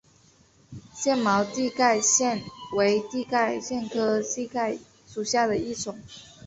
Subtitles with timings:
[0.95, 2.41] 腺毛蹄盖蕨
[2.75, 5.99] 为蹄盖蕨科蹄盖蕨属下的一个种。